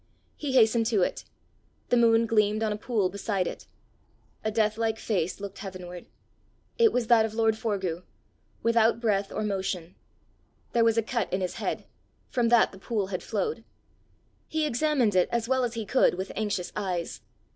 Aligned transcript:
He 0.35 0.53
hastened 0.53 0.87
to 0.87 1.03
it. 1.03 1.25
The 1.89 1.95
moon 1.95 2.25
gleamed 2.25 2.63
on 2.63 2.71
a 2.71 2.75
pool 2.75 3.07
beside 3.07 3.45
it. 3.45 3.67
A 4.43 4.49
death 4.49 4.75
like 4.79 4.97
face 4.97 5.39
looked 5.39 5.59
heavenward: 5.59 6.07
it 6.79 6.91
was 6.91 7.05
that 7.05 7.23
of 7.23 7.35
lord 7.35 7.53
Forgue 7.55 8.01
without 8.63 8.99
breath 8.99 9.31
or 9.31 9.43
motion. 9.43 9.93
There 10.73 10.83
was 10.83 10.97
a 10.97 11.03
cut 11.03 11.31
in 11.31 11.41
his 11.41 11.53
head: 11.57 11.85
from 12.31 12.47
that 12.49 12.71
the 12.71 12.79
pool 12.79 13.07
had 13.13 13.21
flowed. 13.21 13.63
He 14.47 14.65
examined 14.65 15.13
it 15.13 15.29
as 15.31 15.47
well 15.47 15.63
as 15.63 15.75
he 15.75 15.85
could 15.85 16.15
with 16.15 16.31
anxious 16.35 16.71
eyes. 16.75 17.21